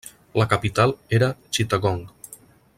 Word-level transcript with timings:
La 0.41 0.47
capital 0.53 0.95
era 1.11 1.37
Chittagong. 1.51 2.03